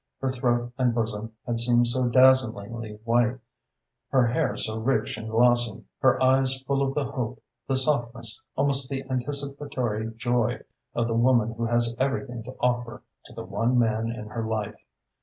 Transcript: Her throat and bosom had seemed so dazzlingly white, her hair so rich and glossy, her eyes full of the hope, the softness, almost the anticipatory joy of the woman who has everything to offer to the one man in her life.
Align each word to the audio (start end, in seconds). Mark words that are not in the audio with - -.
Her 0.19 0.29
throat 0.29 0.73
and 0.79 0.95
bosom 0.95 1.33
had 1.45 1.59
seemed 1.59 1.85
so 1.87 2.07
dazzlingly 2.07 2.97
white, 3.03 3.37
her 4.09 4.25
hair 4.25 4.57
so 4.57 4.79
rich 4.79 5.15
and 5.15 5.29
glossy, 5.29 5.85
her 5.99 6.19
eyes 6.23 6.59
full 6.63 6.81
of 6.81 6.95
the 6.95 7.03
hope, 7.05 7.39
the 7.67 7.77
softness, 7.77 8.43
almost 8.55 8.89
the 8.89 9.03
anticipatory 9.11 10.11
joy 10.15 10.59
of 10.95 11.05
the 11.07 11.13
woman 11.13 11.51
who 11.53 11.65
has 11.67 11.95
everything 11.99 12.41
to 12.45 12.55
offer 12.59 13.03
to 13.25 13.33
the 13.35 13.45
one 13.45 13.77
man 13.77 14.09
in 14.09 14.25
her 14.29 14.43
life. 14.43 14.81